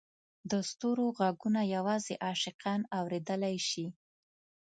د 0.51 0.51
ستورو 0.69 1.05
ږغونه 1.17 1.61
یوازې 1.75 2.13
عاشقان 2.27 2.81
اورېدلای 2.99 3.55
شي. 3.69 3.85